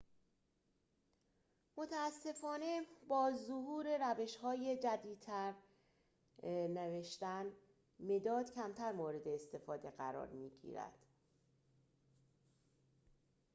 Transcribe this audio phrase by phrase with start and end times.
[1.77, 5.53] متأسفانه با ظهور روش‌های جدیدتر
[6.47, 7.45] نوشتن
[7.99, 10.97] مداد کمتر مورد استفاده قرار می‌گیرد